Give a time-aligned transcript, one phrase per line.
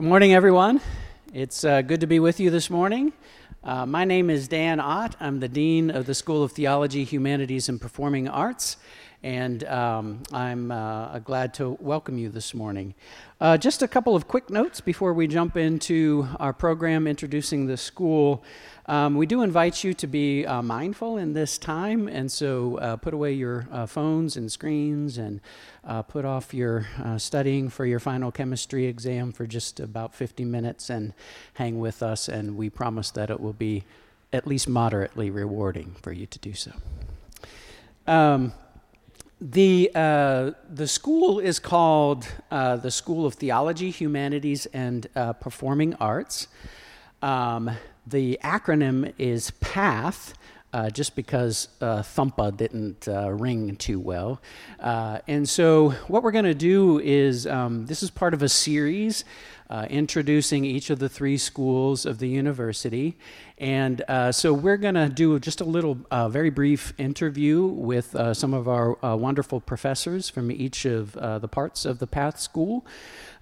[0.00, 0.80] Good morning, everyone.
[1.34, 3.12] It's uh, good to be with you this morning.
[3.62, 5.14] Uh, my name is Dan Ott.
[5.20, 8.78] I'm the Dean of the School of Theology, Humanities, and Performing Arts,
[9.22, 12.94] and um, I'm uh, glad to welcome you this morning.
[13.40, 17.76] Uh, just a couple of quick notes before we jump into our program introducing the
[17.76, 18.42] school.
[18.86, 22.96] Um, we do invite you to be uh, mindful in this time, and so uh,
[22.96, 25.40] put away your uh, phones and screens and
[25.84, 26.86] uh, put off your
[27.18, 31.12] studying for your final chemistry exam for just about 50 minutes and
[31.54, 33.84] hang with us, and we promise that it will be
[34.32, 36.72] at least moderately rewarding for you to do so.
[38.06, 38.52] Um,
[39.40, 45.94] the, uh, the school is called uh, the School of Theology, Humanities, and uh, Performing
[45.94, 46.48] Arts.
[47.22, 47.70] Um,
[48.06, 50.34] the acronym is PATH,
[50.72, 54.40] uh, just because uh, Thumpa didn't uh, ring too well.
[54.78, 58.48] Uh, and so, what we're going to do is um, this is part of a
[58.48, 59.24] series
[59.68, 63.16] uh, introducing each of the three schools of the university.
[63.58, 68.54] And uh, so, we're going to do just a little, very brief interview with some
[68.54, 72.86] of our wonderful professors from each of the parts of the PATH school.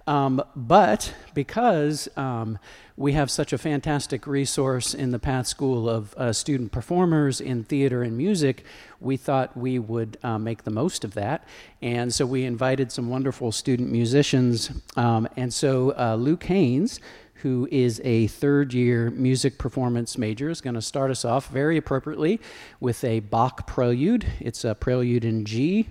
[0.09, 2.57] Um, but because um,
[2.97, 7.63] we have such a fantastic resource in the Path School of uh, student performers in
[7.63, 8.65] theater and music,
[8.99, 11.47] we thought we would uh, make the most of that.
[11.83, 14.71] And so we invited some wonderful student musicians.
[14.97, 16.99] Um, and so uh, Luke Haynes,
[17.35, 21.77] who is a third year music performance major, is going to start us off very
[21.77, 22.41] appropriately
[22.79, 24.25] with a Bach prelude.
[24.39, 25.87] It's a prelude in G,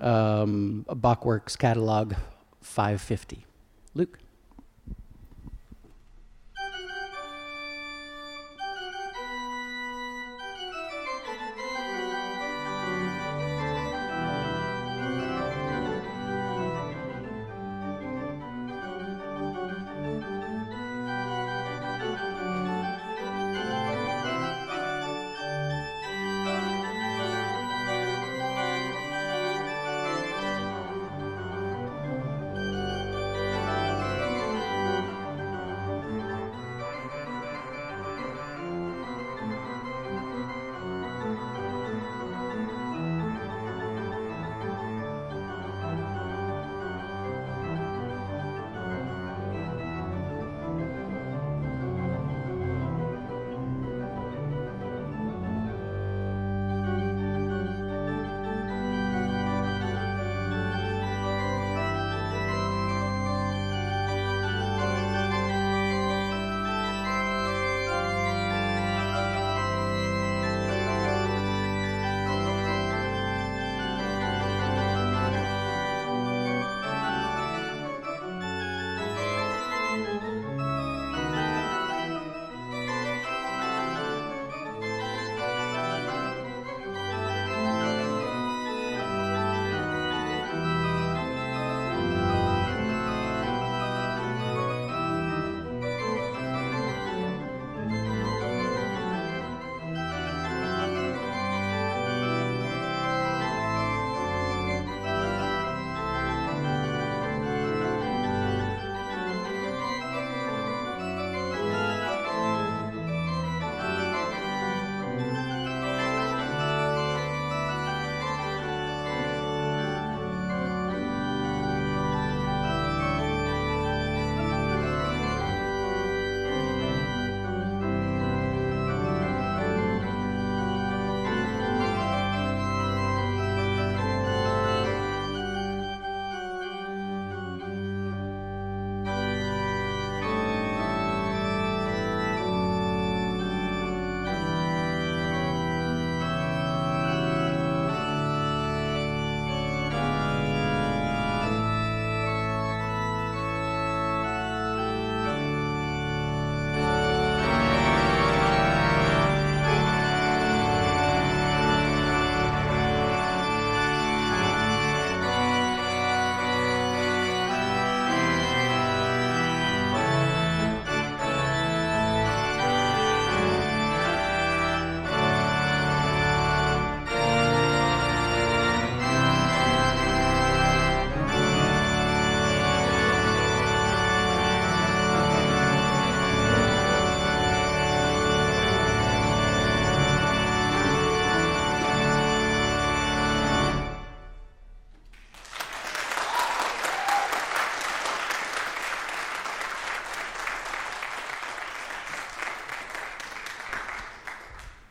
[0.00, 2.14] um, Bachworks catalog
[2.62, 3.44] 550.
[3.98, 4.27] Luke.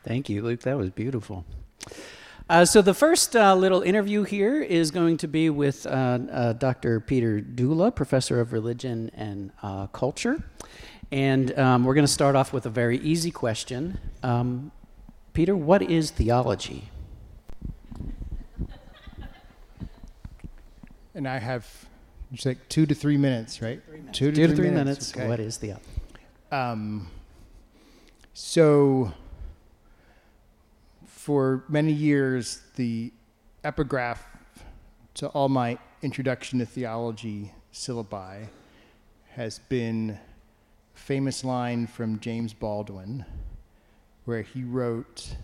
[0.08, 0.62] Thank you, Luke.
[0.62, 1.44] That was beautiful.
[2.50, 6.54] Uh, so, the first uh, little interview here is going to be with uh, uh
[6.54, 7.02] Dr.
[7.02, 10.42] Peter Dula, professor of religion and uh, culture.
[11.12, 14.00] And um, we're going to start off with a very easy question.
[14.24, 14.72] Um,
[15.34, 16.90] Peter, what is theology?
[21.14, 21.68] And I have
[22.32, 23.82] just like two to three minutes, right?
[23.86, 24.18] Three minutes.
[24.18, 24.86] Two to, two three, to three minutes.
[24.86, 25.18] minutes.
[25.18, 25.28] Okay.
[25.28, 25.84] What is theology?
[26.50, 27.10] Um,
[28.34, 29.12] so,
[31.28, 33.12] for many years, the
[33.66, 34.26] epigraph
[35.14, 38.48] to all my introduction to theology syllabi
[39.32, 43.26] has been a famous line from James Baldwin
[44.24, 45.36] where he wrote,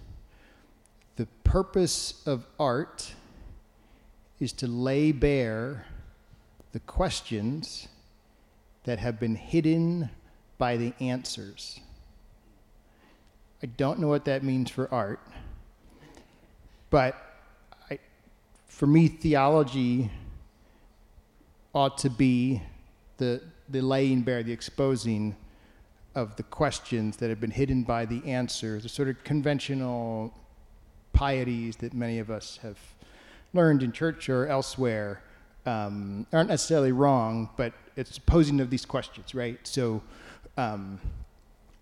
[1.17, 3.13] The purpose of art
[4.39, 5.85] is to lay bare
[6.71, 7.89] the questions
[8.85, 10.11] that have been hidden
[10.57, 11.81] by the answers.
[13.61, 15.19] I don't know what that means for art,
[16.93, 17.15] but
[17.89, 17.97] I,
[18.67, 20.11] for me, theology
[21.73, 22.61] ought to be
[23.17, 25.35] the, the laying bare, the exposing
[26.13, 30.31] of the questions that have been hidden by the answers, the sort of conventional
[31.13, 32.77] pieties that many of us have
[33.53, 35.23] learned in church or elsewhere
[35.65, 39.57] um, aren't necessarily wrong, but it's posing of these questions, right?
[39.63, 40.03] So,
[40.57, 40.99] um,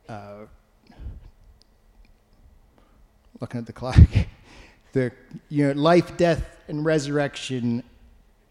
[0.07, 0.45] uh,
[3.41, 3.97] looking at the clock,
[4.93, 5.11] the
[5.49, 7.83] you know life, death, and resurrection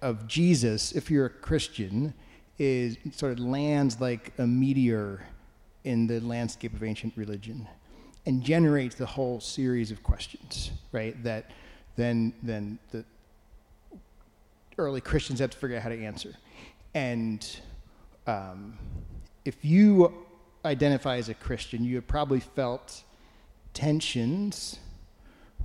[0.02, 2.14] of Jesus, if you're a Christian,
[2.58, 5.26] is sort of lands like a meteor
[5.84, 7.68] in the landscape of ancient religion
[8.26, 11.22] and generates the whole series of questions, right?
[11.24, 11.50] That
[11.96, 13.04] then then the
[14.78, 16.34] early Christians have to figure out how to answer.
[16.94, 17.46] And
[18.26, 18.78] um,
[19.44, 20.26] if you
[20.64, 23.02] identify as a Christian, you have probably felt
[23.72, 24.78] tensions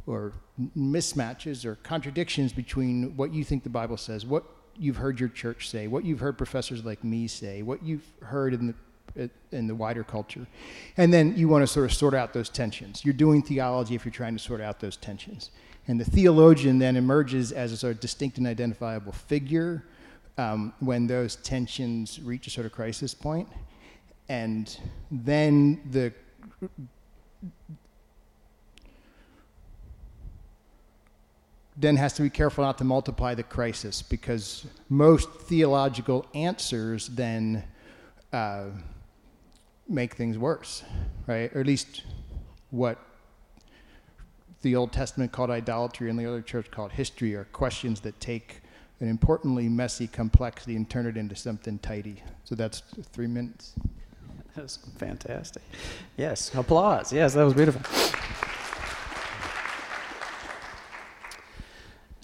[0.08, 0.34] or
[0.78, 4.44] mismatches or contradictions between what you think the Bible says, what
[4.78, 8.54] you've heard your church say, what you've heard professors like me say, what you've heard
[8.54, 8.76] in the
[9.52, 10.46] in the wider culture.
[10.98, 13.06] And then you want to sort of sort out those tensions.
[13.06, 15.52] You're doing theology if you're trying to sort out those tensions.
[15.88, 19.86] And the theologian then emerges as a sort of distinct and identifiable figure
[20.38, 23.48] um, when those tensions reach a sort of crisis point.
[24.28, 24.78] And
[25.12, 26.12] then the
[31.78, 37.64] then has to be careful not to multiply the crisis because most theological answers then
[38.32, 38.66] uh,
[39.88, 40.84] make things worse,
[41.28, 41.54] right?
[41.54, 42.04] Or at least
[42.70, 42.98] what
[44.62, 48.62] the Old Testament called idolatry and the other church called history are questions that take
[49.00, 52.24] an importantly messy complexity and turn it into something tidy.
[52.46, 52.82] So that's
[53.12, 53.74] three minutes.
[54.56, 55.64] That's fantastic.
[56.16, 57.12] Yes, applause.
[57.12, 57.82] Yes, that was beautiful.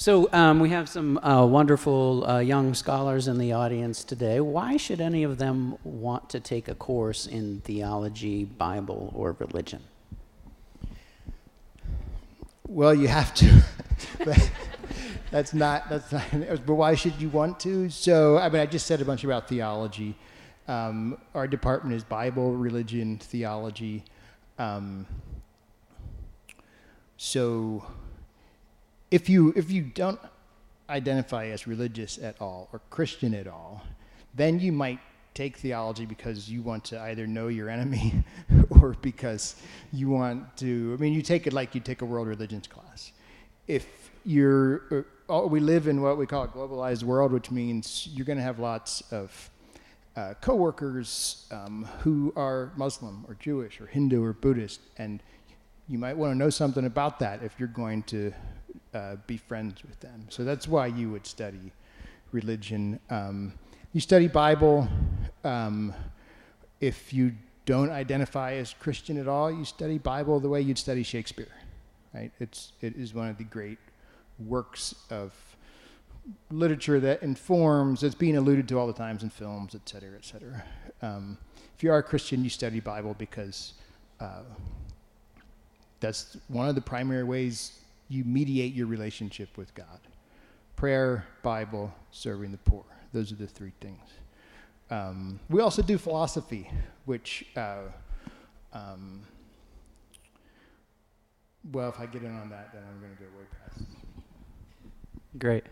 [0.02, 4.40] So, um, we have some uh, wonderful uh, young scholars in the audience today.
[4.40, 9.84] Why should any of them want to take a course in theology, Bible, or religion?
[12.68, 13.64] Well, you have to.
[15.30, 15.88] that's not.
[15.88, 16.66] That's not.
[16.66, 17.88] But why should you want to?
[17.92, 20.16] So, I mean, I just said a bunch about theology.
[20.68, 24.04] Um, our department is Bible, religion, theology.
[24.58, 25.06] Um,
[27.18, 27.86] so
[29.12, 30.20] if you if you don't
[30.90, 33.84] identify as religious at all or Christian at all,
[34.34, 35.00] then you might
[35.34, 38.24] take theology because you want to either know your enemy
[38.82, 39.56] or because
[39.94, 43.12] you want to I mean you take it like you take a world religions class.
[43.68, 43.86] If
[44.26, 48.38] you're uh, we live in what we call a globalized world, which means you're going
[48.38, 49.50] to have lots of
[50.16, 55.24] uh, coworkers um, who are Muslim or Jewish or Hindu or Buddhist, and
[55.88, 58.34] you might want to know something about that if you're going to
[58.94, 60.28] uh, be friends with them.
[60.30, 61.72] So that's why you would study
[62.32, 63.00] religion.
[63.10, 63.54] Um,
[63.94, 64.88] you study Bible.
[65.44, 65.94] Um,
[66.80, 67.34] if you
[67.66, 71.54] don't identify as Christian at all, you study Bible the way you'd study Shakespeare.
[72.14, 72.32] Right?
[72.40, 73.78] It's it is one of the great
[74.40, 75.34] works of
[76.50, 78.04] literature that informs.
[78.04, 80.64] It's being alluded to all the times in films, et cetera, et cetera.
[81.02, 81.38] Um,
[81.76, 83.74] if you are a Christian, you study Bible because
[84.20, 84.44] uh,
[86.00, 87.81] that's one of the primary ways
[88.12, 90.00] you mediate your relationship with God.
[90.76, 92.84] Prayer, Bible, serving the poor.
[93.14, 94.10] Those are the three things.
[94.90, 96.70] Um, we also do philosophy,
[97.06, 97.84] which, uh,
[98.74, 99.22] um,
[101.72, 103.86] well, if I get in on that, then I'm going to go way past.
[105.38, 105.64] Great.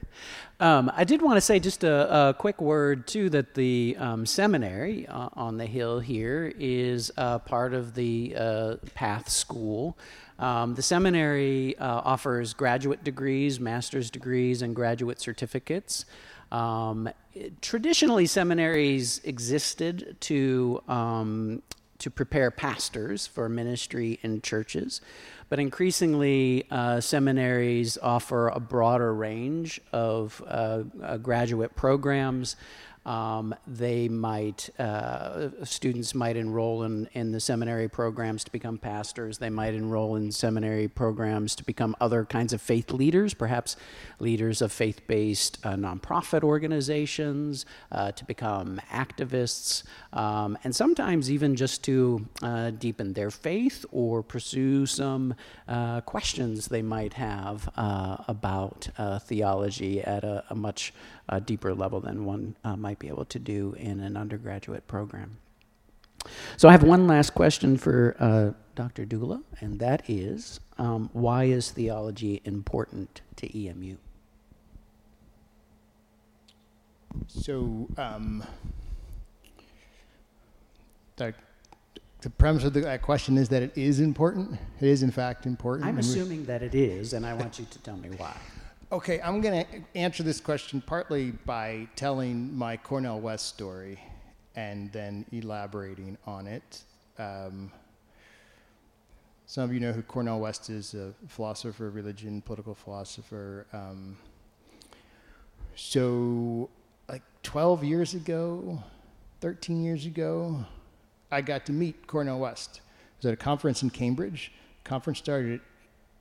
[0.61, 4.25] Um, I did want to say just a, a, quick word, too, that the um,
[4.25, 9.97] seminary uh, on the hill here is uh, part of the uh, Path School.
[10.39, 16.05] Um, the seminary uh, offers graduate degrees, master's degrees, and graduate certificates.
[16.51, 17.09] Um,
[17.61, 21.61] traditionally, seminaries existed to um,
[21.99, 25.01] to prepare pastors for ministry in churches.
[25.49, 32.55] But increasingly, uh, seminaries offer a broader range of uh, uh, graduate programs.
[33.09, 39.39] Um, they might, uh, students might enroll in, in the seminary programs to become pastors.
[39.39, 43.77] They might enroll in seminary programs to become other kinds of faith leaders, perhaps
[44.19, 49.81] leaders of faith based uh, nonprofit organizations, uh, to become activists,
[50.13, 55.33] um, and sometimes even just to uh, deepen their faith or pursue some
[55.67, 58.87] uh, questions they might have uh, about
[59.21, 60.93] theology at a, a much
[61.37, 65.37] deeper level than one might be able to do in an undergraduate program.
[66.57, 69.05] So I have one last question for uh, Dr.
[69.05, 73.97] Dula, and that is um, why is theology important to EMU?
[77.27, 78.43] So, um,
[81.15, 81.33] the,
[82.21, 84.59] the premise of the, that question is that it is important.
[84.79, 85.87] It is, in fact, important.
[85.87, 88.35] I'm assuming that it is, and I want you to tell me why.
[88.91, 93.99] Okay, I'm going to answer this question partly by telling my Cornel West story
[94.55, 96.81] and then elaborating on it.
[97.19, 97.71] Um,
[99.45, 103.67] some of you know who Cornel West is a philosopher of religion, political philosopher.
[103.73, 104.17] Um,
[105.75, 106.67] so,
[107.07, 108.81] like 12 years ago,
[109.41, 110.65] 13 years ago,
[111.29, 112.81] I got to meet Cornel West.
[112.83, 114.51] I was at a conference in Cambridge.
[114.83, 115.61] Conference started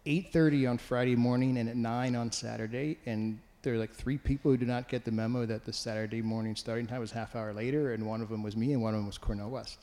[0.08, 2.96] 8.30 on Friday morning and at 9 on Saturday.
[3.04, 6.22] And there were like three people who did not get the memo that the Saturday
[6.22, 8.94] morning starting time was half hour later, and one of them was me, and one
[8.94, 9.78] of them was Cornel West.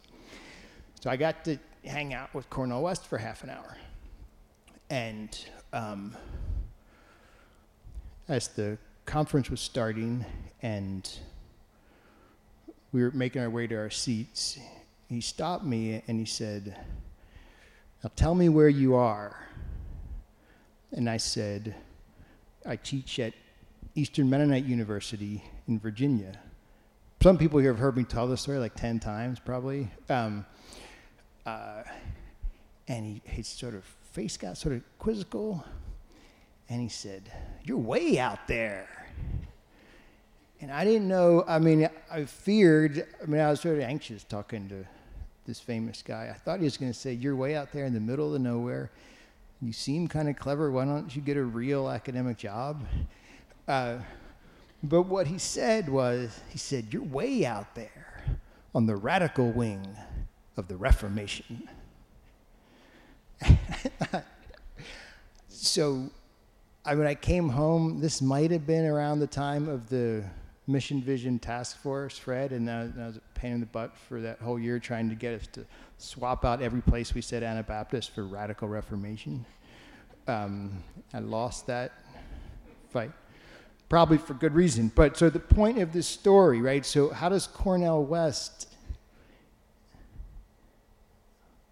[1.00, 3.78] So I got to hang out with Cornel West for half an hour.
[4.90, 5.38] And
[5.74, 6.18] um,
[8.28, 10.26] as the conference was starting
[10.64, 11.08] and
[12.92, 14.58] we were making our way to our seats,
[15.08, 16.76] he stopped me and he said,
[18.04, 19.46] Now tell me where you are.
[20.92, 21.76] And I said,
[22.66, 23.34] I teach at
[23.96, 26.40] Eastern Mennonite University in Virginia.
[27.22, 29.90] Some people here have heard me tell this story like 10 times, probably.
[30.10, 30.46] Um,
[31.46, 31.84] uh,
[32.88, 35.64] and he, his sort of face got sort of quizzical.
[36.70, 37.32] And he said,
[37.64, 38.88] You're way out there.
[40.62, 44.24] And I didn't know, I mean, I feared, I mean, I was sort of anxious
[44.24, 44.86] talking to
[45.46, 46.32] this famous guy.
[46.34, 48.42] I thought he was going to say, You're way out there in the middle of
[48.42, 48.92] nowhere
[49.62, 50.72] you seem kind of clever.
[50.72, 52.86] Why don't you get a real academic job?
[53.68, 53.98] Uh,
[54.84, 58.40] but what he said was, he said, You're way out there
[58.74, 59.86] on the radical wing
[60.58, 61.70] of the Reformation.
[65.48, 66.10] so,
[66.86, 70.24] I mean, I came home, this might have been around the time of the
[70.68, 74.20] Mission Vision Task Force, Fred, and I, I was a pain in the butt for
[74.22, 75.66] that whole year trying to get us to
[75.98, 79.46] swap out every place we said Anabaptist for radical Reformation.
[80.28, 81.92] Um, I lost that
[82.90, 83.12] fight,
[83.90, 84.92] probably for good reason.
[84.96, 86.84] But so the point of this story, right?
[86.84, 88.70] So how does Cornel West?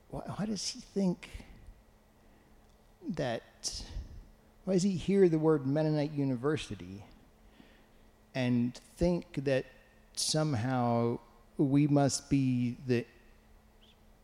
[0.09, 1.29] Why does he think
[3.15, 3.41] that?
[4.65, 7.03] Why does he hear the word Mennonite University?
[8.35, 9.65] And think that
[10.15, 11.19] somehow
[11.57, 13.05] we must be the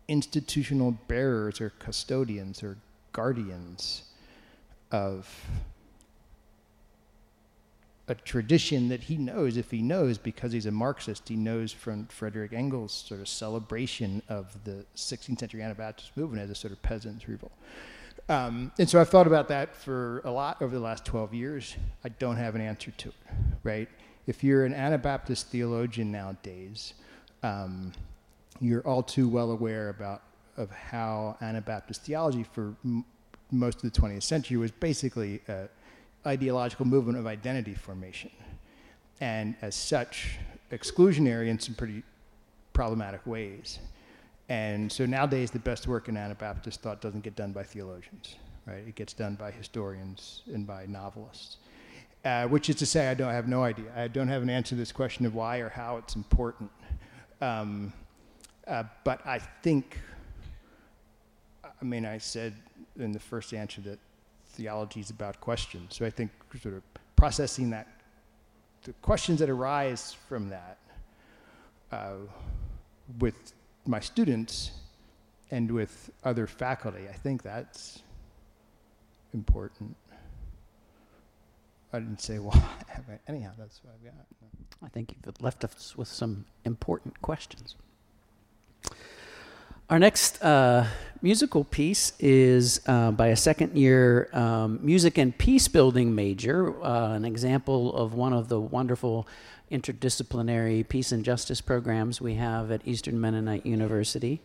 [0.07, 2.77] institutional bearers or custodians or
[3.13, 4.03] guardians
[4.91, 5.45] of
[8.07, 12.07] a tradition that he knows if he knows because he's a marxist he knows from
[12.07, 16.81] frederick engels sort of celebration of the 16th century anabaptist movement as a sort of
[16.81, 17.51] peasant's revolt
[18.29, 21.75] um, and so I've thought about that for a lot over the last 12 years.
[22.03, 23.15] I don't have an answer to it,
[23.63, 23.89] right?
[24.27, 26.93] If you're an Anabaptist theologian nowadays,
[27.41, 27.91] um,
[28.61, 30.21] you're all too well aware about
[30.57, 33.05] of how Anabaptist theology for m-
[33.49, 35.69] most of the 20th century was basically an
[36.25, 38.29] ideological movement of identity formation,
[39.21, 40.37] and as such,
[40.71, 42.03] exclusionary in some pretty
[42.73, 43.79] problematic ways.
[44.49, 48.83] And so nowadays, the best work in Anabaptist thought doesn't get done by theologians, right?
[48.87, 51.57] It gets done by historians and by novelists.
[52.25, 53.85] Uh, which is to say, I don't I have no idea.
[53.95, 56.69] I don't have an answer to this question of why or how it's important.
[57.39, 57.93] Um,
[58.67, 59.97] uh, but I think,
[61.63, 62.53] I mean, I said
[62.97, 63.99] in the first answer that
[64.49, 65.95] theology is about questions.
[65.95, 66.83] So I think sort of
[67.15, 67.87] processing that,
[68.83, 70.77] the questions that arise from that
[71.91, 72.15] uh,
[73.19, 73.53] with
[73.89, 74.71] my students
[75.49, 78.03] and with other faculty, I think that's
[79.33, 79.95] important.
[81.91, 82.61] I didn't say why,
[83.27, 84.25] anyhow, that's what I've got.
[84.83, 87.75] I think you've left us with some important questions.
[89.89, 90.85] Our next uh,
[91.23, 97.13] musical piece is uh, by a second year um, music and peace building major, uh,
[97.13, 99.27] an example of one of the wonderful
[99.71, 104.41] interdisciplinary peace and justice programs we have at Eastern Mennonite University.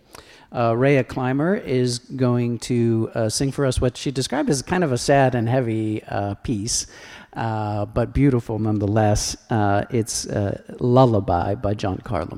[0.50, 4.82] Uh, Rhea Clymer is going to uh, sing for us what she described as kind
[4.82, 6.86] of a sad and heavy uh, piece,
[7.34, 9.36] uh, but beautiful nonetheless.
[9.50, 12.34] Uh, it's uh, Lullaby by Giancarlo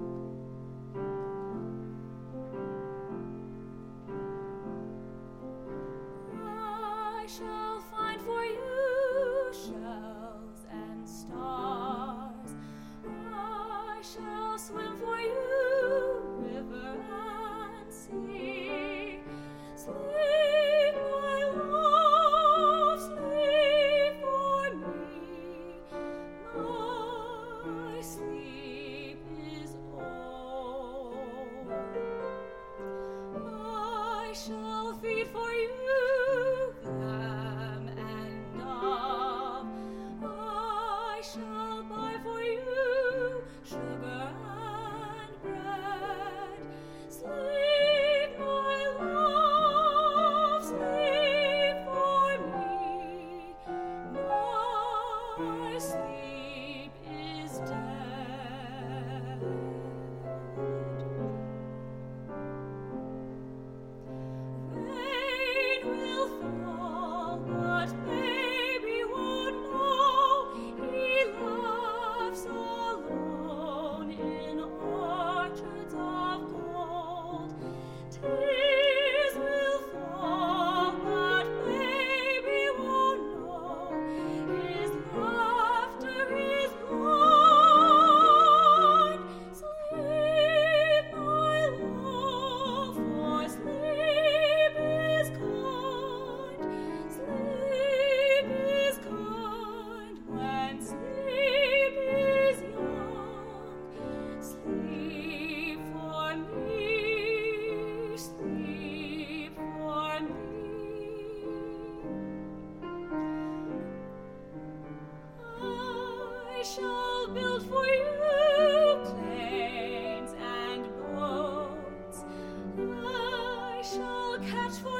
[0.00, 0.29] Thank you.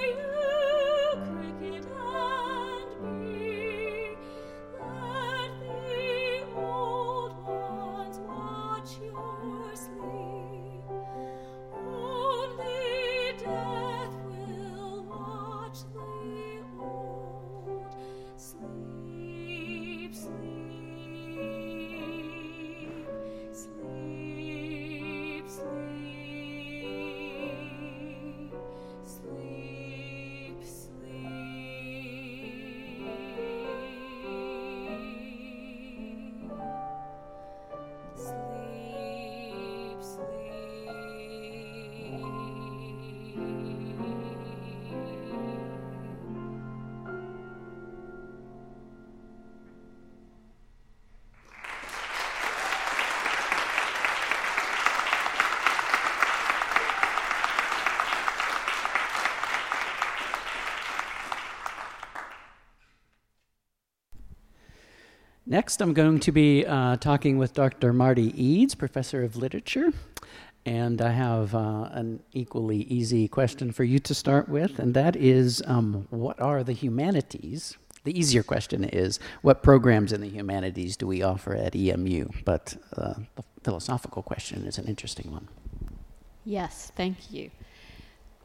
[0.00, 0.49] Menotti.
[65.50, 67.92] Next, I'm going to be uh, talking with Dr.
[67.92, 69.92] Marti Eads, professor of literature.
[70.64, 75.16] And I have uh, an equally easy question for you to start with, and that
[75.16, 77.76] is um, what are the humanities?
[78.04, 82.28] The easier question is what programs in the humanities do we offer at EMU?
[82.44, 85.48] But uh, the philosophical question is an interesting one.
[86.44, 87.50] Yes, thank you.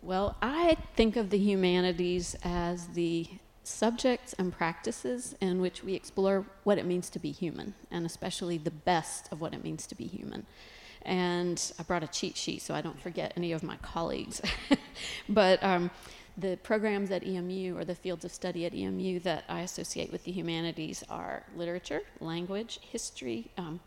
[0.02, 3.28] Well, I think of the humanities as the
[3.68, 8.58] subjects and practices in which we explore what it means to be human, and especially
[8.58, 10.46] the best of what it means to be human.
[11.02, 14.42] And I brought a cheat sheet so I don't forget any of my colleagues.
[15.30, 15.92] but um,
[16.38, 20.24] the programs at EMU or the fields of study at EMU that I associate with
[20.24, 23.80] the humanities are literature, language, history, um,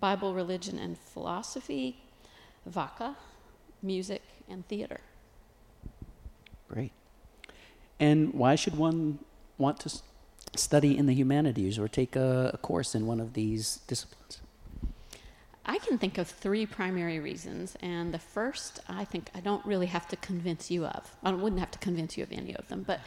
[0.00, 2.02] Bible, religion, and philosophy,
[2.68, 3.16] VACA,
[3.82, 5.00] music, and theater.
[6.68, 6.92] Great.
[8.00, 9.18] And why should one
[9.58, 10.00] want to
[10.56, 14.40] study in the humanities or take a, a course in one of these disciplines?
[15.64, 19.86] I can think of three primary reasons, and the first I think I don't really
[19.86, 21.14] have to convince you of.
[21.22, 23.00] I wouldn't have to convince you of any of them, but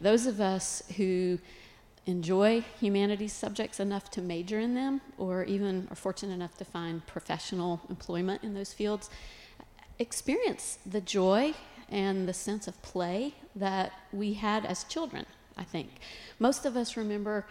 [0.00, 1.38] those of us who
[2.06, 7.06] enjoy humanities subjects enough to major in them, or even are fortunate enough to find
[7.06, 9.08] professional employment in those fields,
[10.00, 11.54] experience the joy
[11.90, 15.26] and the sense of play that we had as children,
[15.56, 15.90] I think.
[16.38, 17.46] Most of us remember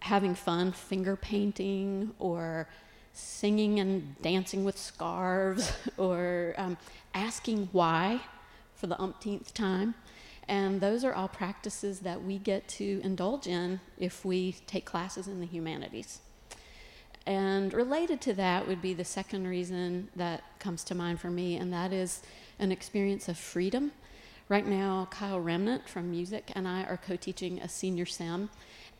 [0.00, 2.68] having fun finger painting or
[3.12, 6.76] singing and dancing with scarves or um,
[7.14, 8.20] asking why
[8.74, 9.94] for the umpteenth time.
[10.46, 15.26] And those are all practices that we get to indulge in if we take classes
[15.26, 16.20] in the humanities.
[17.26, 21.56] And related to that would be the second reason that comes to mind for me,
[21.56, 22.20] and that is
[22.58, 23.92] an experience of freedom.
[24.48, 28.50] Right now, Kyle Remnant from music and I are co teaching a senior sem,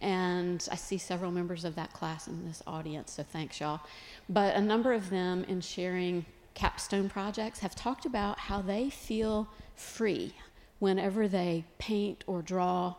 [0.01, 3.81] and I see several members of that class in this audience, so thanks, y'all.
[4.29, 9.49] But a number of them, in sharing capstone projects, have talked about how they feel
[9.75, 10.35] free
[10.79, 12.95] whenever they paint or draw.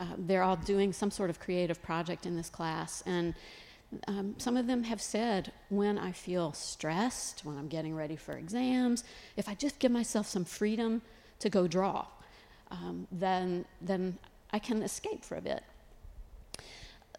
[0.00, 3.34] Uh, they're all doing some sort of creative project in this class, and
[4.06, 8.32] um, some of them have said, when I feel stressed, when I'm getting ready for
[8.36, 9.04] exams,
[9.36, 11.02] if I just give myself some freedom
[11.40, 12.06] to go draw,
[12.70, 14.18] um, then, then
[14.52, 15.62] I can escape for a bit.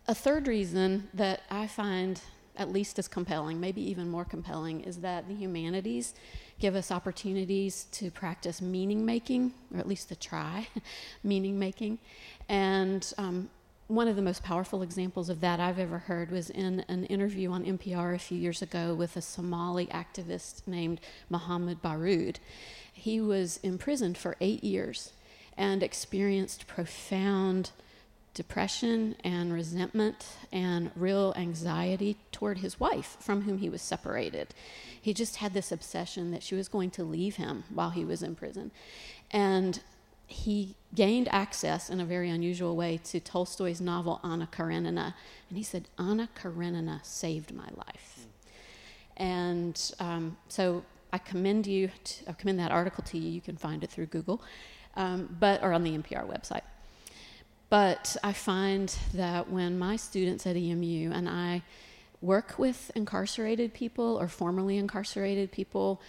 [0.08, 2.22] A third reason that I find
[2.58, 6.14] at least as compelling, maybe even more compelling, is that the humanities
[6.60, 10.68] give us opportunities to practice meaning making, or at least to try
[11.24, 12.00] meaning making.
[12.48, 13.50] And um,
[13.88, 17.52] one of the most powerful examples of that I've ever heard was in an interview
[17.52, 22.38] on NPR a few years ago with a Somali activist named Mohamed Barud.
[22.92, 25.14] He was imprisoned for eight years
[25.56, 27.72] and experienced profound
[28.34, 34.48] depression and resentment and real anxiety toward his wife, from whom he was separated.
[35.00, 38.24] He just had this obsession that she was going to leave him while he was
[38.24, 38.72] in prison.
[39.32, 39.80] And
[40.28, 45.14] he gained access in a very unusual way to Tolstoy's novel Anna Karenina,
[45.50, 48.26] and he said, Anna Karenina saved my life.
[49.18, 50.84] And um, so
[51.14, 53.30] I commend you, to, I commend that article to you.
[53.30, 54.42] You can find it through Google,
[54.96, 56.64] um, but or on the NPR website.
[57.70, 61.64] But I find that when my students at EMU and I
[62.22, 66.02] work with incarcerated people or formerly incarcerated people,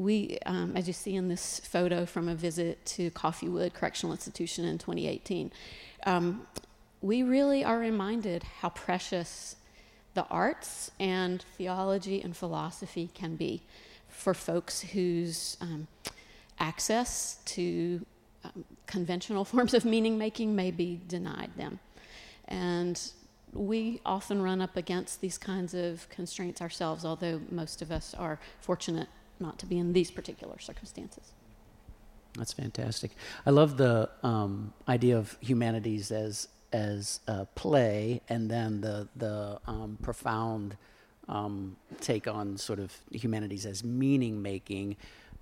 [0.00, 4.64] we, um, as you see in this photo from a visit to Coffeewood Correctional Institution
[4.64, 5.52] in 2018,
[6.06, 6.46] um,
[7.02, 9.56] we really are reminded how precious
[10.14, 13.62] the arts and theology and philosophy can be
[14.08, 15.86] for folks whose um,
[16.58, 18.04] access to
[18.44, 21.78] um, conventional forms of meaning making may be denied them.
[22.48, 22.98] And
[23.52, 28.38] we often run up against these kinds of constraints ourselves, although most of us are
[28.60, 29.08] fortunate
[29.40, 31.32] not to be in these particular circumstances.
[32.36, 33.12] That's fantastic.
[33.44, 37.20] I love the um, idea of humanities as as
[37.56, 40.76] play, and then the the um, profound
[41.28, 44.96] um, take on sort of humanities as meaning making.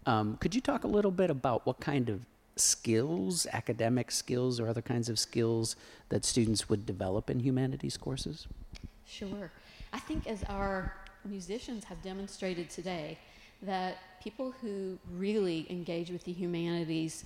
[0.06, 2.24] Um, could you talk a little bit about what kind of
[2.56, 5.76] skills, academic skills, or other kinds of skills
[6.08, 8.46] that students would develop in humanities courses?
[9.06, 9.50] Sure.
[9.92, 13.18] I think as our musicians have demonstrated today,
[13.62, 17.24] that people who really engage with the humanities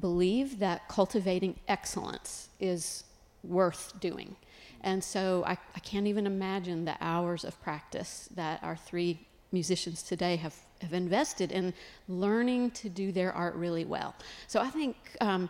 [0.00, 3.04] believe that cultivating excellence is
[3.42, 4.36] worth doing.
[4.80, 9.18] And so I, I, can't even imagine the hours of practice that our three
[9.52, 11.72] musicians today have, have invested in
[12.08, 14.14] learning to do their art really well.
[14.46, 15.48] So I think um,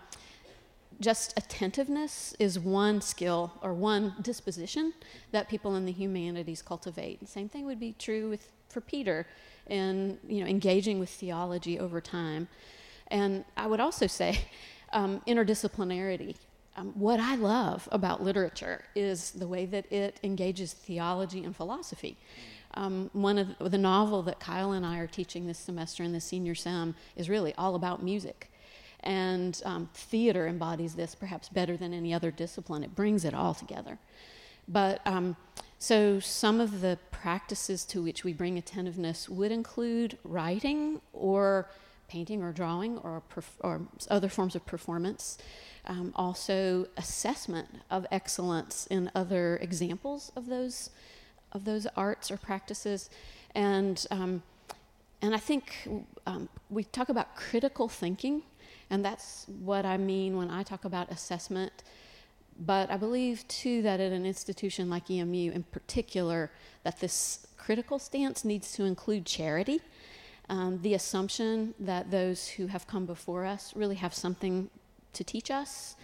[1.00, 4.92] just attentiveness is one skill or one disposition
[5.32, 7.20] that people in the humanities cultivate.
[7.20, 9.26] The same thing would be true with, for Peter
[9.66, 12.48] and you know engaging with theology over time.
[13.08, 14.40] And I would also say
[14.92, 16.36] um, interdisciplinarity.
[16.76, 22.16] Um, what I love about literature is the way that it engages theology and philosophy.
[22.74, 26.12] Um, one of the, the novel that Kyle and I are teaching this semester in
[26.12, 28.50] the senior sem is really all about music.
[29.00, 32.82] And um, theater embodies this perhaps better than any other discipline.
[32.82, 33.98] It brings it all together.
[34.66, 35.36] But um,
[35.78, 41.68] so, some of the practices to which we bring attentiveness would include writing or
[42.08, 45.38] painting or drawing or, perf- or other forms of performance.
[45.86, 50.90] Um, also, assessment of excellence in other examples of those
[51.52, 53.10] of those arts or practices,
[53.54, 54.42] and um,
[55.24, 55.88] and I think
[56.26, 58.42] um, we talk about critical thinking,
[58.90, 61.72] And that's what I mean when I talk about assessment.
[62.58, 66.50] But I believe too that at an institution like EMU in particular,
[66.84, 69.80] that this critical stance needs to include charity.
[70.48, 74.68] Um, the assumption that those who have come before us really have something
[75.14, 75.96] to teach us.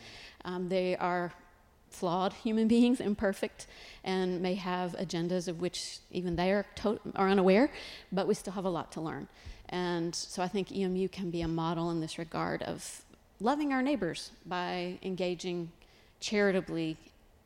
[0.45, 1.33] Um, they are
[1.91, 3.67] flawed human beings, imperfect,
[4.03, 7.71] and may have agendas of which even they are, to- are unaware,
[8.11, 9.29] but we still have a lot to learn.
[9.69, 13.05] And so I think EMU can be a model in this regard of
[13.41, 15.71] loving our neighbors by engaging
[16.21, 16.97] charitably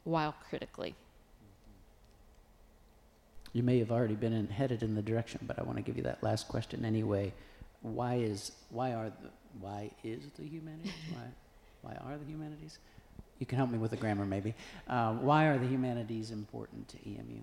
[0.05, 0.95] while critically.
[3.53, 5.97] You may have already been in, headed in the direction, but I want to give
[5.97, 7.33] you that last question anyway.
[7.83, 12.79] Why is why are the why is the humanities why why are the humanities?
[13.39, 14.55] You can help me with the grammar maybe.
[14.89, 17.41] Uh, why are the humanities important to EMU?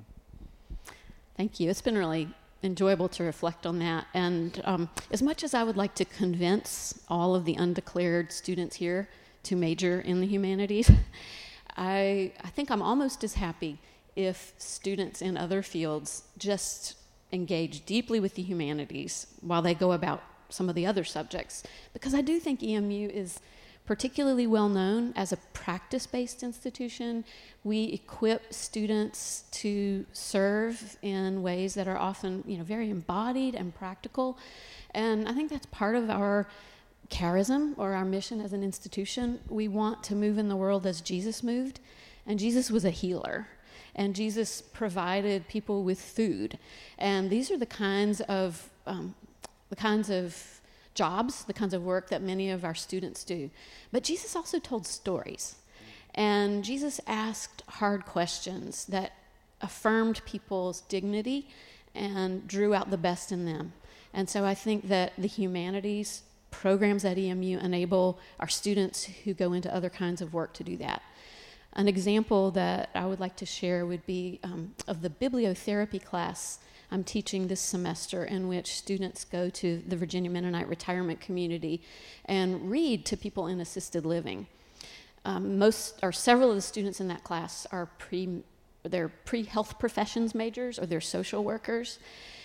[1.37, 1.69] Thank you.
[1.69, 2.29] It's been really
[2.63, 4.07] enjoyable to reflect on that.
[4.13, 8.75] And um, as much as I would like to convince all of the undeclared students
[8.75, 9.09] here
[9.43, 10.91] to major in the humanities,
[11.77, 13.79] I, I think I'm almost as happy
[14.15, 16.95] if students in other fields just
[17.31, 21.63] engage deeply with the humanities while they go about some of the other subjects.
[21.93, 23.39] Because I do think EMU is
[23.85, 27.23] particularly well known as a practice based institution.
[27.63, 33.73] We equip students to serve in ways that are often you know, very embodied and
[33.73, 34.37] practical.
[34.91, 36.47] And I think that's part of our
[37.11, 39.39] charism or our mission as an institution.
[39.49, 41.79] We want to move in the world as Jesus moved,
[42.25, 43.47] and Jesus was a healer.
[43.93, 46.57] And Jesus provided people with food,
[46.97, 49.15] and these are the kinds of um,
[49.69, 50.61] the kinds of
[50.93, 53.49] jobs, the kinds of work that many of our students do.
[53.91, 55.55] But Jesus also told stories.
[56.13, 59.13] And Jesus asked hard questions that
[59.61, 61.47] affirmed people's dignity
[61.95, 63.73] and drew out the best in them.
[64.13, 66.23] And so I think that the humanities
[66.61, 70.77] programs at EMU enable our students who go into other kinds of work to do
[70.77, 71.01] that.
[71.73, 76.59] An example that I would like to share would be um, of the bibliotherapy class
[76.91, 81.81] I'm teaching this semester, in which students go to the Virginia Mennonite retirement community
[82.25, 84.45] and read to people in assisted living.
[85.25, 88.43] Um, most or several of the students in that class are pre
[88.83, 91.97] they're pre health professions majors or they're social workers.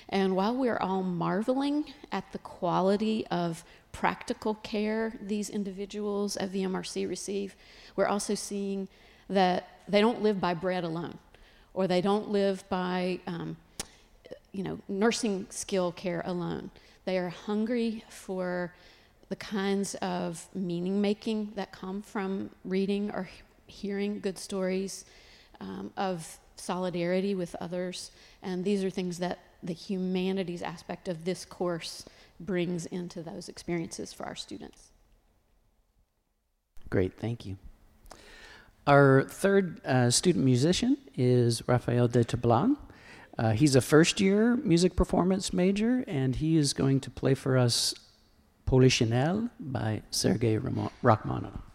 [0.08, 3.64] And while we're all marveling at the quality of
[3.96, 7.56] practical care these individuals at VMRC receive,
[7.96, 8.88] we're also seeing
[9.30, 11.16] that they don't live by bread alone,
[11.72, 13.56] or they don't live by um,
[14.52, 16.70] you know, nursing skill care alone.
[17.06, 18.74] They are hungry for
[19.30, 23.30] the kinds of meaning making that come from reading or
[23.66, 25.06] hearing good stories
[25.58, 28.10] um, of solidarity with others.
[28.42, 32.04] And these are things that the humanities aspect of this course
[32.40, 34.90] brings into those experiences for our students.
[36.88, 37.56] Great, thank you.
[38.86, 42.76] Our third uh, student musician is Rafael de Tablan.
[43.36, 47.58] Uh, he's a first year music performance major, and he is going to play for
[47.58, 47.94] us
[48.66, 50.56] Polichinelle by Sergei
[51.02, 51.65] Rachmaninoff.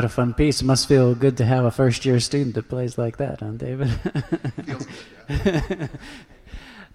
[0.00, 0.62] What a fun piece.
[0.62, 3.50] It must feel good to have a first year student that plays like that, huh,
[3.50, 3.90] David?
[4.64, 4.98] Feels good,
[5.44, 5.88] yeah.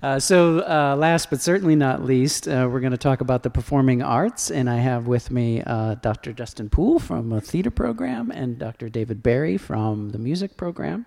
[0.02, 3.50] Uh, so, uh, last but certainly not least, uh, we're going to talk about the
[3.52, 6.34] performing arts, and I have with me uh, Dr.
[6.34, 8.90] Justin Poole from a theater program and Dr.
[8.90, 11.06] David Barry from the music program.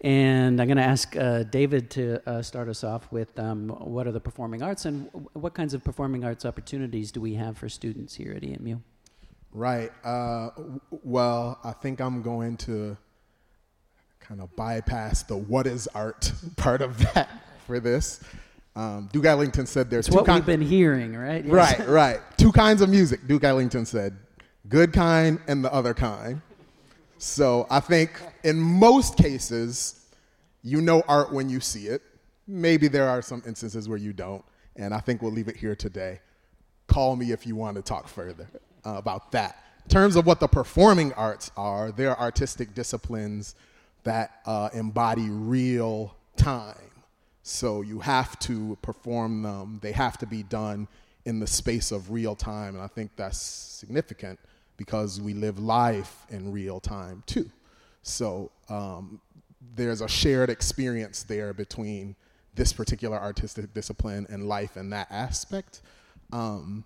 [0.00, 4.08] And I'm going to ask uh, David to uh, start us off with um, what
[4.08, 7.68] are the performing arts and what kinds of performing arts opportunities do we have for
[7.68, 8.78] students here at EMU?
[9.56, 9.90] Right.
[10.04, 10.50] Uh,
[11.02, 12.94] well, I think I'm going to
[14.20, 17.30] kind of bypass the what is art part of that
[17.66, 18.20] for this.
[18.76, 21.42] Um, Duke Ellington said there's It's two what we've been hearing, right?
[21.42, 21.78] Yes.
[21.78, 22.20] Right, right.
[22.36, 23.26] Two kinds of music.
[23.26, 24.18] Duke Ellington said,
[24.68, 26.42] good kind and the other kind.
[27.16, 30.06] So I think in most cases,
[30.62, 32.02] you know art when you see it.
[32.46, 34.44] Maybe there are some instances where you don't,
[34.76, 36.20] and I think we'll leave it here today.
[36.88, 38.46] Call me if you want to talk further
[38.86, 39.62] uh, about that.
[39.84, 43.54] In terms of what the performing arts are, they're artistic disciplines
[44.04, 46.74] that uh, embody real time.
[47.42, 50.88] So you have to perform them, they have to be done
[51.24, 54.38] in the space of real time, and I think that's significant
[54.76, 57.50] because we live life in real time too.
[58.02, 59.20] So um,
[59.74, 62.14] there's a shared experience there between
[62.54, 65.82] this particular artistic discipline and life in that aspect.
[66.32, 66.84] Um,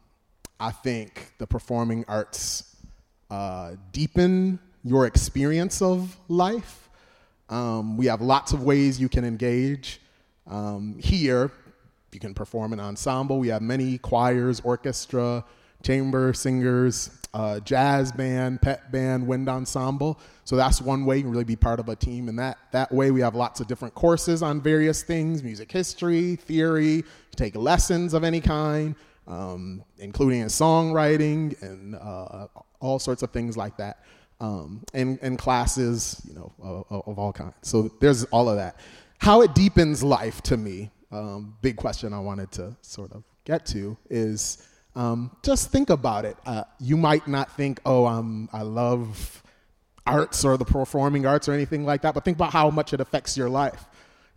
[0.61, 2.77] I think the performing arts
[3.31, 6.90] uh, deepen your experience of life.
[7.49, 10.01] Um, we have lots of ways you can engage.
[10.46, 11.51] Um, here,
[12.12, 13.38] you can perform an ensemble.
[13.38, 15.44] We have many choirs, orchestra,
[15.83, 20.20] chamber singers, uh, jazz band, pep band, wind ensemble.
[20.44, 22.29] So that's one way you can really be part of a team.
[22.29, 26.37] And that, that way, we have lots of different courses on various things music history,
[26.37, 28.94] theory, take lessons of any kind,
[29.31, 32.49] um, including in songwriting and uh,
[32.81, 34.05] all sorts of things like that.
[34.40, 37.53] Um, and, and classes, you know, of, of all kinds.
[37.61, 38.77] So there's all of that.
[39.19, 43.66] How it deepens life to me, um, big question I wanted to sort of get
[43.66, 44.66] to is
[44.97, 46.38] um, just think about it.
[46.47, 49.43] Uh, you might not think, oh, um, I love
[50.07, 53.01] arts or the performing arts or anything like that, but think about how much it
[53.01, 53.85] affects your life.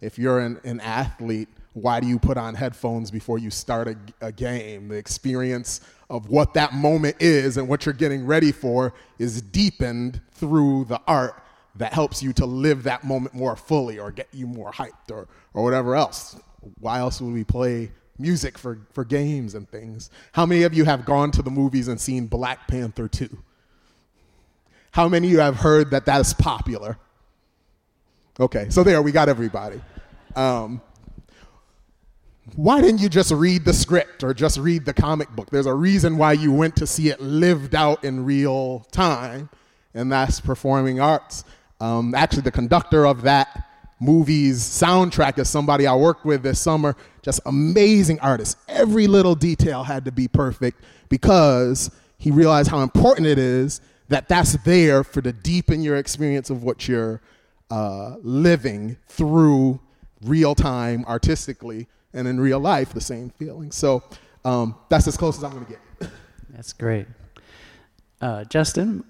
[0.01, 3.97] If you're an, an athlete, why do you put on headphones before you start a,
[4.21, 4.87] a game?
[4.89, 10.21] The experience of what that moment is and what you're getting ready for is deepened
[10.31, 11.41] through the art
[11.75, 15.27] that helps you to live that moment more fully or get you more hyped or,
[15.53, 16.39] or whatever else.
[16.79, 20.11] Why else would we play music for, for games and things?
[20.33, 23.27] How many of you have gone to the movies and seen Black Panther 2?
[24.91, 26.99] How many of you have heard that that is popular?
[28.39, 29.81] Okay, so there, we got everybody.
[30.35, 30.81] Um,
[32.55, 35.49] why didn't you just read the script or just read the comic book?
[35.49, 39.49] There's a reason why you went to see it lived out in real time,
[39.93, 41.45] and that's performing arts.
[41.79, 43.67] Um, actually, the conductor of that
[43.99, 46.95] movie's soundtrack is somebody I worked with this summer.
[47.21, 48.57] Just amazing artist.
[48.67, 53.79] Every little detail had to be perfect because he realized how important it is
[54.09, 57.21] that that's there for to deepen your experience of what you're
[57.71, 59.79] uh, living through
[60.21, 64.03] real time artistically and in real life the same feeling so
[64.45, 65.79] um, that's as close as i'm going to get
[66.53, 67.07] That's great.
[68.21, 69.03] Uh, Justin,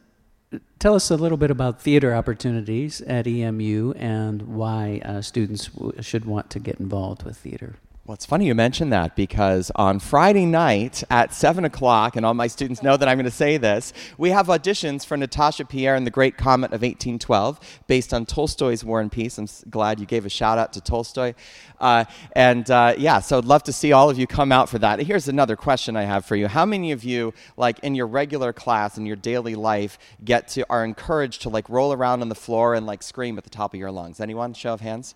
[0.79, 6.01] tell us a little bit about theater opportunities at EMU and why uh, students w-
[6.01, 7.75] should want to get involved with theater.
[8.05, 12.33] Well, it's funny you mention that because on Friday night at 7 o'clock, and all
[12.33, 15.95] my students know that I'm going to say this, we have auditions for Natasha Pierre
[15.95, 19.37] and the Great Comet of 1812, based on Tolstoy's War and Peace.
[19.37, 21.33] I'm glad you gave a shout out to Tolstoy.
[21.79, 24.79] Uh, and uh, yeah, so I'd love to see all of you come out for
[24.79, 24.99] that.
[24.99, 28.51] Here's another question I have for you How many of you, like in your regular
[28.51, 32.35] class, in your daily life, get to, are encouraged to like roll around on the
[32.35, 34.19] floor and like scream at the top of your lungs?
[34.19, 34.53] Anyone?
[34.53, 35.15] Show of hands.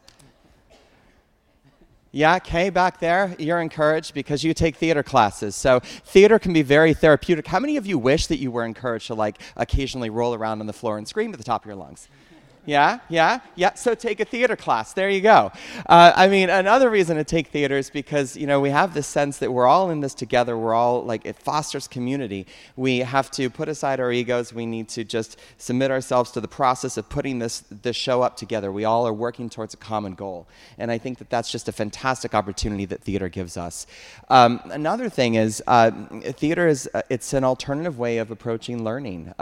[2.17, 5.55] Yeah, Kay back there, you're encouraged because you take theater classes.
[5.55, 7.45] So theater can be very therapeutic.
[7.45, 10.65] How many of you wish that you were encouraged to like occasionally roll around on
[10.65, 12.07] the floor and scream at the top of your lungs?
[12.67, 13.75] Yeah, yeah, yeah.
[13.75, 14.91] So take a theater class.
[14.91, 15.53] There you go.
[15.85, 19.07] Uh, I mean, another reason to take theater is because you know we have this
[19.07, 20.57] sense that we're all in this together.
[20.57, 22.45] We're all like it fosters community.
[22.75, 24.53] We have to put aside our egos.
[24.53, 28.35] We need to just submit ourselves to the process of putting this this show up
[28.35, 28.69] together.
[28.69, 30.45] We all are working towards a common goal,
[30.77, 33.87] and I think that that's just a fantastic opportunity that theater gives us.
[34.27, 35.91] Um, another thing is uh,
[36.33, 39.33] theater is uh, it's an alternative way of approaching learning.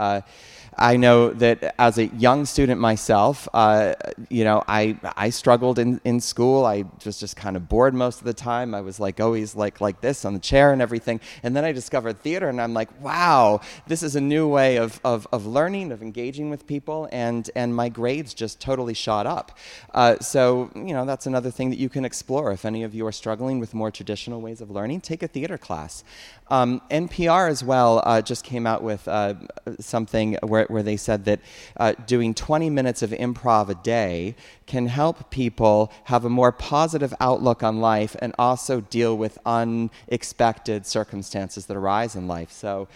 [0.76, 3.94] I know that as a young student myself myself, uh,
[4.28, 6.64] you know, I I struggled in, in school.
[6.64, 8.74] I was just kind of bored most of the time.
[8.74, 11.20] I was like always like like this on the chair and everything.
[11.42, 15.00] And then I discovered theater, and I'm like, wow, this is a new way of
[15.04, 19.58] of, of learning, of engaging with people, and and my grades just totally shot up.
[19.92, 23.06] Uh, so you know, that's another thing that you can explore if any of you
[23.06, 25.00] are struggling with more traditional ways of learning.
[25.00, 26.02] Take a theater class.
[26.48, 29.34] Um, NPR as well uh, just came out with uh,
[29.80, 31.40] something where, where they said that
[31.76, 34.36] uh, doing 20 minutes of improv a day
[34.66, 40.86] can help people have a more positive outlook on life and also deal with unexpected
[40.86, 42.52] circumstances that arise in life.
[42.52, 42.86] So,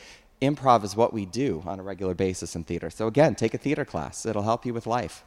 [0.40, 2.88] improv is what we do on a regular basis in theater.
[2.88, 5.24] So, again, take a theater class, it'll help you with life.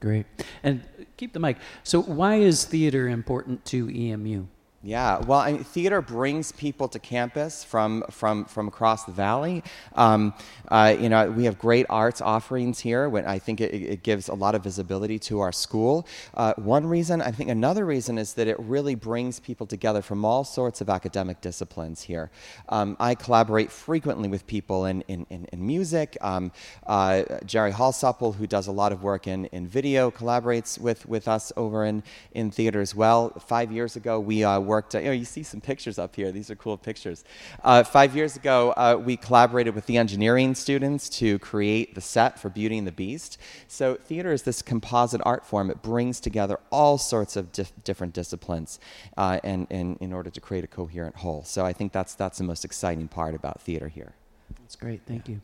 [0.00, 0.26] Great.
[0.62, 0.82] And
[1.16, 1.58] keep the mic.
[1.82, 4.46] So, why is theater important to EMU?
[4.80, 9.64] Yeah, well, I mean, theater brings people to campus from from from across the valley.
[9.96, 10.32] Um,
[10.68, 13.08] uh, you know, we have great arts offerings here.
[13.08, 16.06] When I think it, it gives a lot of visibility to our school.
[16.32, 20.24] Uh, one reason, I think, another reason is that it really brings people together from
[20.24, 22.30] all sorts of academic disciplines here.
[22.68, 26.16] Um, I collaborate frequently with people in in, in, in music.
[26.20, 26.52] Um,
[26.86, 31.26] uh, Jerry Holsopple, who does a lot of work in, in video, collaborates with with
[31.26, 33.30] us over in in theater as well.
[33.40, 36.30] Five years ago, we uh, worked, you know, you see some pictures up here.
[36.30, 37.24] These are cool pictures.
[37.64, 42.38] Uh, five years ago, uh, we collaborated with the engineering students to create the set
[42.38, 43.38] for Beauty and the Beast.
[43.66, 45.70] So, theater is this composite art form.
[45.70, 48.78] It brings together all sorts of dif- different disciplines
[49.16, 51.42] uh, and, and in order to create a coherent whole.
[51.42, 54.12] So, I think that's, that's the most exciting part about theater here.
[54.60, 55.00] That's great.
[55.06, 55.40] Thank you.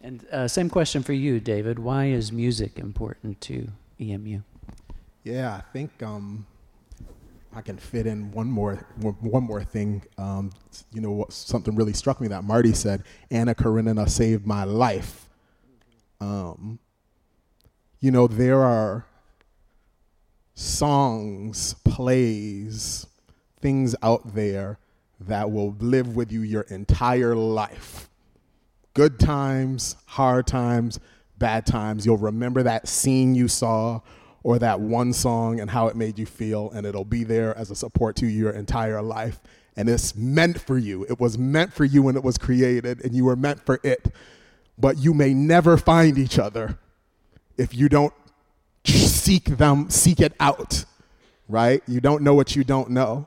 [0.00, 1.78] And uh, same question for you, David.
[1.78, 3.68] Why is music important to
[4.00, 4.40] EMU?
[5.24, 6.46] Yeah, I think um,
[7.54, 10.02] I can fit in one more one more thing.
[10.18, 10.50] Um,
[10.92, 15.28] you know, something really struck me that Marti said, "Anna Karenina saved my life."
[16.20, 16.78] Um,
[18.00, 19.06] you know, there are
[20.54, 23.06] songs, plays,
[23.60, 24.78] things out there
[25.20, 28.08] that will live with you your entire life.
[28.94, 30.98] Good times, hard times,
[31.38, 32.04] bad times.
[32.04, 34.00] You'll remember that scene you saw
[34.42, 37.70] or that one song and how it made you feel, and it'll be there as
[37.70, 39.40] a support to your entire life.
[39.76, 41.04] And it's meant for you.
[41.04, 44.12] It was meant for you when it was created, and you were meant for it.
[44.76, 46.78] But you may never find each other
[47.56, 48.14] if you don't
[48.84, 50.84] seek them, seek it out,
[51.48, 51.82] right?
[51.86, 53.26] You don't know what you don't know.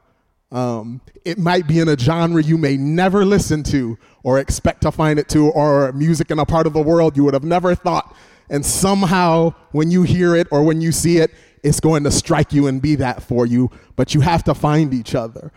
[0.51, 4.91] Um, it might be in a genre you may never listen to or expect to
[4.91, 7.75] find it to, or music in a part of the world you would have never
[7.75, 8.15] thought
[8.51, 11.31] and somehow, when you hear it or when you see it,
[11.63, 14.93] it's going to strike you and be that for you, but you have to find
[14.93, 15.51] each other.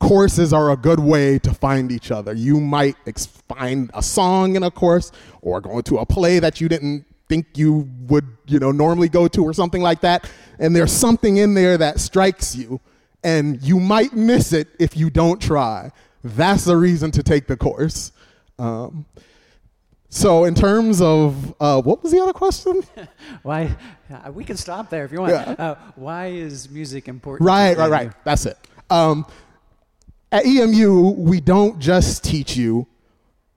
[0.00, 2.34] Courses are a good way to find each other.
[2.34, 6.60] You might ex- find a song in a course or go to a play that
[6.60, 10.28] you didn't think you would, you know, normally go to or something like that,
[10.58, 12.80] and there's something in there that strikes you,
[13.22, 15.90] and you might miss it if you don't try.
[16.22, 18.12] That's the reason to take the course.
[18.58, 19.06] Um,
[20.14, 22.84] so, in terms of uh, what was the other question?
[23.42, 23.76] why
[24.08, 25.32] uh, we can stop there if you want.
[25.32, 25.54] Yeah.
[25.58, 27.44] Uh, why is music important?
[27.44, 28.12] Right, right, right.
[28.22, 28.56] That's it.
[28.90, 29.26] Um,
[30.30, 32.86] at EMU, we don't just teach you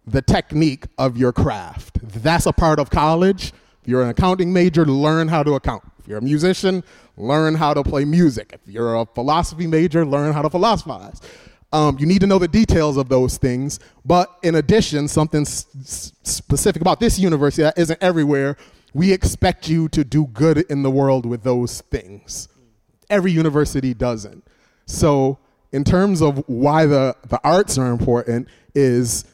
[0.08, 1.99] the technique of your craft.
[2.01, 3.53] That's a part of college.
[3.84, 5.84] If you're an accounting major, learn how to account.
[5.99, 6.84] If you're a musician,
[7.18, 8.49] learn how to play music.
[8.51, 11.22] If you're a philosophy major, learn how to philosophize.
[11.74, 13.80] Um, you need to know the details of those things.
[14.05, 18.57] But in addition, something s- specific about this university that isn't everywhere,
[18.93, 22.47] we expect you to do good in the world with those things.
[23.09, 24.45] Every university doesn't.
[24.86, 25.39] So,
[25.74, 29.26] in terms of why the, the arts are important, is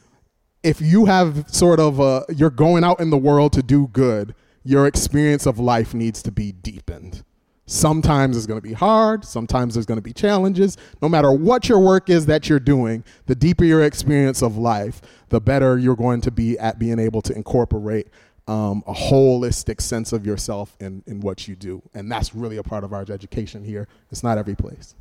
[0.64, 4.34] if you have sort of a, you're going out in the world to do good,
[4.64, 7.22] your experience of life needs to be deepened.
[7.66, 9.24] Sometimes it's going to be hard.
[9.24, 10.76] Sometimes there's going to be challenges.
[11.00, 15.00] No matter what your work is that you're doing, the deeper your experience of life,
[15.30, 18.08] the better you're going to be at being able to incorporate
[18.46, 21.82] um, a holistic sense of yourself in, in what you do.
[21.94, 23.88] And that's really a part of our education here.
[24.10, 24.94] It's not every place.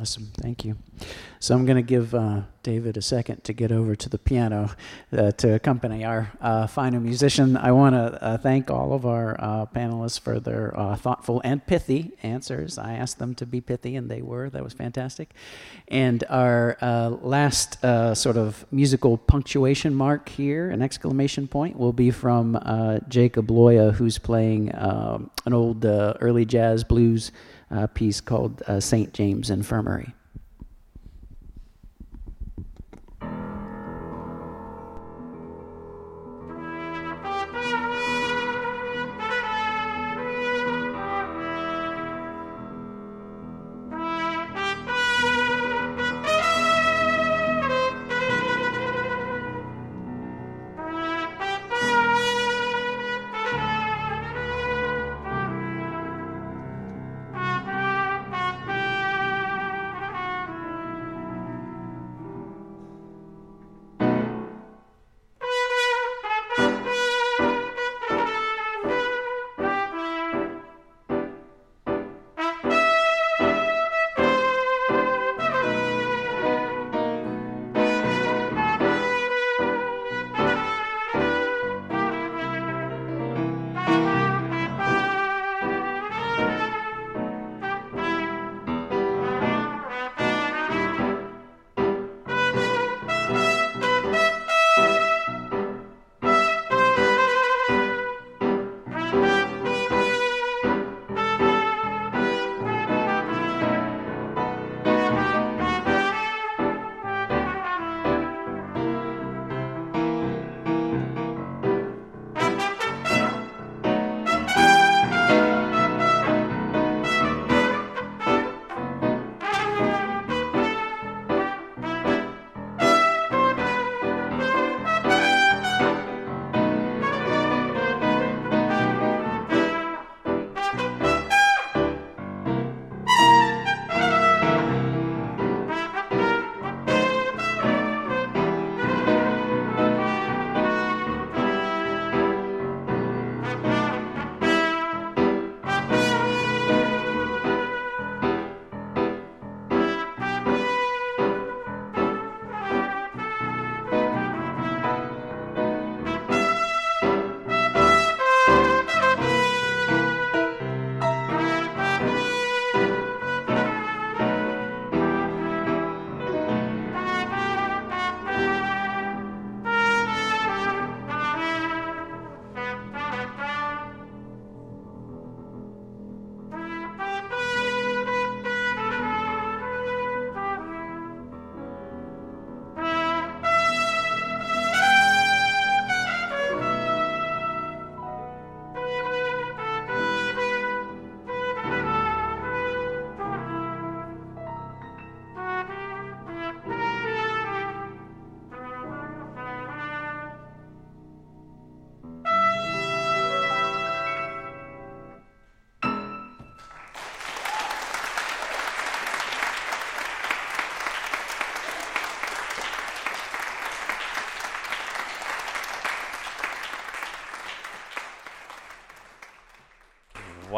[0.00, 0.76] Awesome, thank you.
[1.40, 4.70] So I'm going to give uh, David a second to get over to the piano
[5.12, 7.54] uh, to accompany our uh, final musician.
[7.56, 11.66] I want to uh, thank all of our uh, panelists for their uh, thoughtful and
[11.66, 12.78] pithy answers.
[12.78, 14.48] I asked them to be pithy, and they were.
[14.48, 15.34] That was fantastic.
[15.88, 16.76] And our
[17.20, 17.80] last
[18.16, 22.58] sort of musical punctuation mark here, an exclamation point, will be from
[23.08, 27.32] Jacob Loya, who's playing um, an old early jazz blues
[27.70, 29.12] uh, piece called uh, St.
[29.12, 30.14] James Infirmary.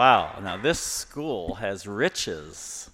[0.02, 0.40] Wow.
[0.42, 2.90] Now, this school has riches.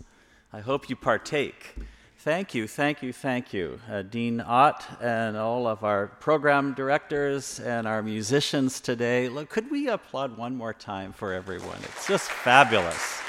[0.53, 1.75] I hope you partake.
[2.19, 7.61] Thank you, thank you, thank you, uh, Dean Ott and all of our program directors
[7.61, 9.31] and our musicians today.
[9.31, 11.79] Look, could we applaud one more time for everyone?
[11.83, 13.23] It's just fabulous.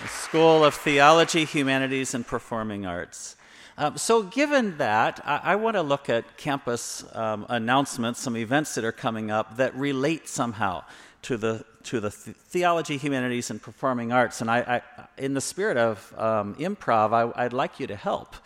[0.00, 3.34] The School of Theology, Humanities, and Performing Arts.
[3.76, 8.76] Um, so, given that, I, I want to look at campus um, announcements, some events
[8.76, 10.84] that are coming up that relate somehow
[11.22, 14.40] to the to the th- theology, humanities, and performing arts.
[14.40, 14.58] And I,
[14.98, 18.36] I in the spirit of um, improv, I, would like you to help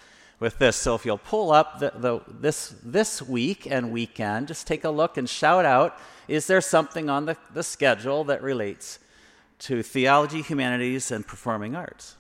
[0.41, 0.77] with this.
[0.77, 4.91] So, if you'll pull up the, the, this this week and weekend, just take a
[4.91, 8.99] look and shout out: Is there something on the, the schedule that relates
[9.59, 12.17] to theology, humanities, and performing arts?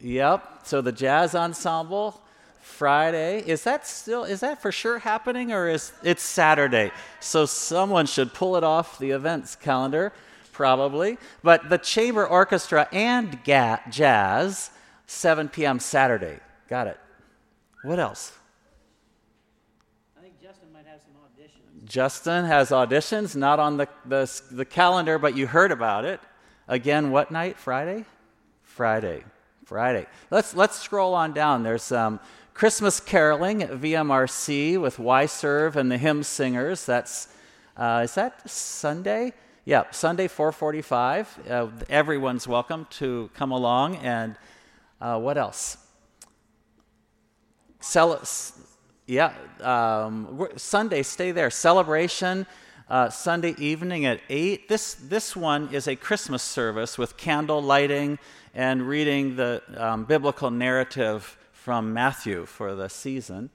[0.00, 0.60] Yep.
[0.64, 2.20] So the jazz ensemble
[2.60, 3.42] Friday.
[3.46, 6.92] Is that still is that for sure happening or is it's Saturday?
[7.20, 10.12] So someone should pull it off the events calendar
[10.52, 11.18] probably.
[11.42, 14.70] But the chamber orchestra and ga- jazz
[15.06, 15.80] 7 p.m.
[15.80, 16.38] Saturday.
[16.68, 17.00] Got it.
[17.82, 18.32] What else?
[20.16, 21.84] I think Justin might have some auditions.
[21.84, 26.20] Justin has auditions, not on the, the, the calendar, but you heard about it.
[26.66, 27.56] Again, what night?
[27.56, 28.04] Friday?
[28.62, 29.22] Friday.
[29.68, 30.06] Friday.
[30.30, 31.62] Let's, let's scroll on down.
[31.62, 32.20] There's um,
[32.54, 36.86] Christmas caroling at VMRC with Y Serve and the hymn singers.
[36.86, 37.28] That's,
[37.76, 39.34] uh, is that Sunday?
[39.66, 41.50] Yeah, Sunday 445.
[41.50, 43.96] Uh, everyone's welcome to come along.
[43.96, 44.36] And
[45.02, 45.76] uh, what else?
[47.80, 48.22] Cel-
[49.06, 51.50] yeah, um, Sunday, stay there.
[51.50, 52.46] Celebration.
[52.88, 54.66] Uh, Sunday evening at 8.
[54.70, 58.18] This, this one is a Christmas service with candle lighting
[58.58, 63.50] and reading the um, biblical narrative from Matthew for the season.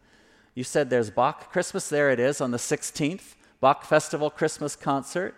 [0.55, 5.35] You said there's Bach Christmas, there it is on the 16th, Bach Festival Christmas concert.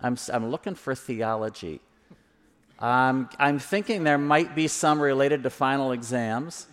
[0.00, 1.80] I'm, I'm looking for theology.
[2.78, 6.68] Um, I'm thinking there might be some related to final exams.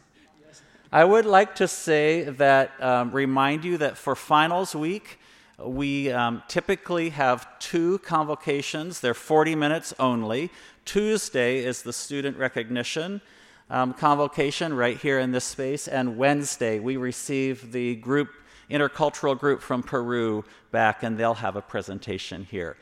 [0.91, 5.17] I would like to say that, um, remind you that for finals week,
[5.65, 8.99] we um, typically have two convocations.
[8.99, 10.49] They're 40 minutes only.
[10.85, 13.21] Tuesday is the student recognition
[13.69, 18.29] um, convocation right here in this space, and Wednesday we receive the group
[18.69, 22.77] intercultural group from Peru back, and they'll have a presentation here.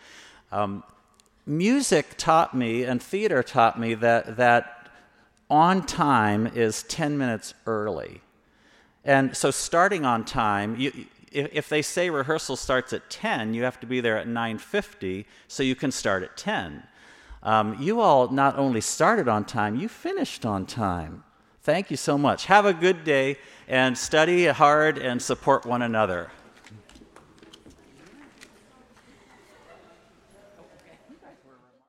[0.51, 0.83] Um,
[1.45, 4.89] music taught me, and theater taught me that that
[5.49, 8.21] on time is 10 minutes early.
[9.03, 10.91] And so starting on time, you,
[11.31, 15.63] if, they say rehearsal starts at 10, you have to be there at 9:50 so
[15.63, 16.83] you can start at 10.
[17.41, 21.23] Um, you all not only started on time, you finished on time.
[21.61, 22.45] Thank you so much.
[22.45, 23.37] Have a good day
[23.67, 26.31] and study hard and support one another.